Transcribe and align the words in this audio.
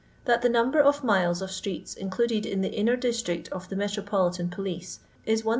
that 0.25 0.41
the 0.41 0.49
nam 0.49 0.71
bar 0.71 0.81
of 0.81 1.03
miles 1.03 1.43
of 1.43 1.51
streets 1.51 1.93
included 1.93 2.43
in 2.43 2.61
the 2.61 2.69
Inner 2.73 2.95
Dis 2.95 3.21
trict 3.21 3.49
of 3.49 3.69
the 3.69 3.75
Metropolitan 3.75 4.49
Police 4.49 4.93
is 5.27 5.45
1750. 5.45 5.49